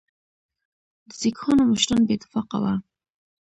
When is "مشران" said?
1.71-2.01